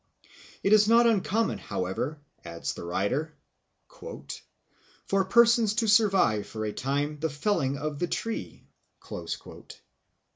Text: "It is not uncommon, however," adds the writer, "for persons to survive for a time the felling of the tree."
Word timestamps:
"It 0.63 0.73
is 0.73 0.87
not 0.87 1.05
uncommon, 1.05 1.59
however," 1.59 2.19
adds 2.43 2.73
the 2.73 2.83
writer, 2.83 3.37
"for 5.05 5.25
persons 5.25 5.75
to 5.75 5.87
survive 5.87 6.47
for 6.47 6.65
a 6.65 6.73
time 6.73 7.19
the 7.19 7.29
felling 7.29 7.77
of 7.77 7.99
the 7.99 8.07
tree." 8.07 8.65